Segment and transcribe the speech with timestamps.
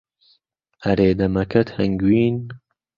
[0.83, 2.35] ئهرێ دهمهکهت ههنگوین